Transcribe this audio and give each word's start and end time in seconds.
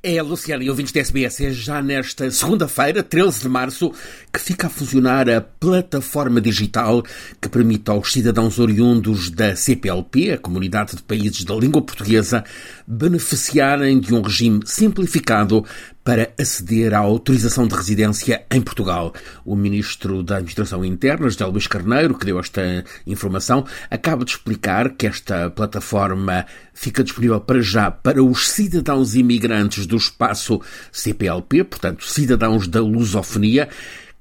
É, 0.00 0.22
Luciano 0.22 0.62
e 0.62 0.70
ouvintes 0.70 0.92
da 0.92 1.00
SBS, 1.00 1.40
é 1.40 1.50
já 1.50 1.82
nesta 1.82 2.30
segunda-feira, 2.30 3.02
13 3.02 3.40
de 3.40 3.48
março, 3.48 3.92
que 4.32 4.38
fica 4.38 4.68
a 4.68 4.70
funcionar 4.70 5.28
a 5.28 5.40
plataforma 5.40 6.40
digital 6.40 7.02
que 7.40 7.48
permite 7.48 7.90
aos 7.90 8.12
cidadãos 8.12 8.60
oriundos 8.60 9.28
da 9.28 9.56
CPLP, 9.56 10.32
a 10.32 10.38
Comunidade 10.38 10.94
de 10.94 11.02
Países 11.02 11.42
da 11.42 11.54
Língua 11.56 11.82
Portuguesa, 11.82 12.44
beneficiarem 12.86 13.98
de 13.98 14.14
um 14.14 14.22
regime 14.22 14.60
simplificado 14.64 15.64
para 16.08 16.32
aceder 16.38 16.94
à 16.94 17.00
autorização 17.00 17.68
de 17.68 17.74
residência 17.74 18.42
em 18.50 18.62
Portugal. 18.62 19.12
O 19.44 19.54
Ministro 19.54 20.22
da 20.22 20.36
Administração 20.36 20.82
Interna, 20.82 21.28
José 21.28 21.44
Luís 21.44 21.66
Carneiro, 21.66 22.16
que 22.16 22.24
deu 22.24 22.40
esta 22.40 22.62
informação, 23.06 23.66
acaba 23.90 24.24
de 24.24 24.30
explicar 24.30 24.88
que 24.88 25.06
esta 25.06 25.50
plataforma 25.50 26.46
fica 26.72 27.04
disponível 27.04 27.38
para 27.38 27.60
já 27.60 27.90
para 27.90 28.24
os 28.24 28.48
cidadãos 28.48 29.14
imigrantes 29.16 29.84
do 29.84 29.98
espaço 29.98 30.62
CPLP, 30.90 31.64
portanto, 31.64 32.06
cidadãos 32.06 32.66
da 32.66 32.80
lusofonia, 32.80 33.68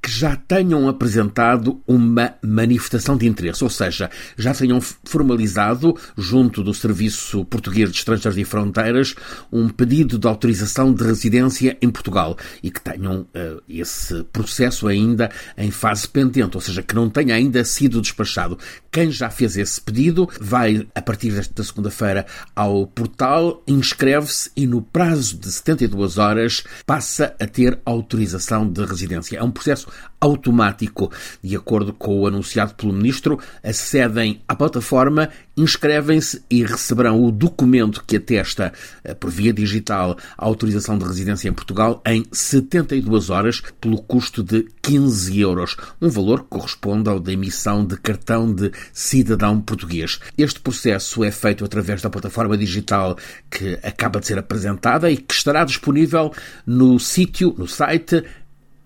que 0.01 0.11
já 0.11 0.35
tenham 0.35 0.87
apresentado 0.87 1.81
uma 1.87 2.35
manifestação 2.41 3.17
de 3.17 3.27
interesse, 3.27 3.63
ou 3.63 3.69
seja, 3.69 4.09
já 4.37 4.53
tenham 4.53 4.79
formalizado, 4.81 5.95
junto 6.17 6.63
do 6.63 6.73
Serviço 6.73 7.43
Português 7.45 7.91
de 7.91 7.97
Estrangeiros 7.97 8.37
e 8.37 8.43
Fronteiras, 8.43 9.15
um 9.51 9.67
pedido 9.69 10.17
de 10.17 10.27
autorização 10.27 10.93
de 10.93 11.03
residência 11.03 11.77
em 11.81 11.89
Portugal 11.89 12.37
e 12.61 12.69
que 12.69 12.81
tenham 12.81 13.21
uh, 13.21 13.61
esse 13.67 14.23
processo 14.25 14.87
ainda 14.87 15.29
em 15.57 15.71
fase 15.71 16.07
pendente, 16.07 16.55
ou 16.55 16.61
seja, 16.61 16.83
que 16.83 16.95
não 16.95 17.09
tenha 17.09 17.35
ainda 17.35 17.63
sido 17.63 18.01
despachado. 18.01 18.57
Quem 18.91 19.11
já 19.11 19.29
fez 19.29 19.57
esse 19.57 19.81
pedido 19.81 20.29
vai, 20.39 20.87
a 20.93 21.01
partir 21.01 21.31
desta 21.31 21.63
segunda-feira, 21.63 22.25
ao 22.55 22.87
portal, 22.87 23.63
inscreve-se 23.67 24.51
e, 24.55 24.65
no 24.65 24.81
prazo 24.81 25.37
de 25.37 25.51
72 25.51 26.17
horas, 26.17 26.63
passa 26.85 27.35
a 27.39 27.45
ter 27.45 27.79
autorização 27.85 28.67
de 28.67 28.83
residência. 28.85 29.37
É 29.37 29.43
um 29.43 29.51
processo 29.51 29.86
automático. 30.19 31.11
De 31.43 31.55
acordo 31.55 31.93
com 31.93 32.19
o 32.19 32.27
anunciado 32.27 32.73
pelo 32.73 32.93
Ministro, 32.93 33.39
acedem 33.63 34.41
à 34.47 34.55
plataforma, 34.55 35.29
inscrevem-se 35.55 36.43
e 36.49 36.63
receberão 36.63 37.23
o 37.23 37.31
documento 37.31 38.03
que 38.05 38.17
atesta, 38.17 38.73
eh, 39.03 39.13
por 39.13 39.29
via 39.29 39.53
digital, 39.53 40.17
a 40.37 40.45
autorização 40.45 40.97
de 40.97 41.05
residência 41.05 41.49
em 41.49 41.53
Portugal 41.53 42.01
em 42.05 42.25
72 42.31 43.29
horas, 43.29 43.61
pelo 43.79 44.01
custo 44.01 44.43
de 44.43 44.67
15 44.81 45.39
euros, 45.39 45.77
um 46.01 46.09
valor 46.09 46.41
que 46.43 46.49
corresponde 46.49 47.09
ao 47.09 47.19
da 47.19 47.31
emissão 47.31 47.85
de 47.85 47.97
cartão 47.97 48.51
de 48.53 48.71
cidadão 48.93 49.59
português. 49.61 50.19
Este 50.37 50.59
processo 50.59 51.23
é 51.23 51.31
feito 51.31 51.65
através 51.65 52.01
da 52.01 52.09
plataforma 52.09 52.57
digital 52.57 53.17
que 53.49 53.79
acaba 53.83 54.19
de 54.19 54.27
ser 54.27 54.37
apresentada 54.37 55.11
e 55.11 55.17
que 55.17 55.33
estará 55.33 55.63
disponível 55.63 56.31
no 56.65 56.99
sítio, 56.99 57.53
no 57.57 57.67
site 57.67 58.23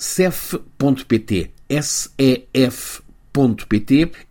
cef.pt, 0.01 1.51
sef.pt 1.79 3.01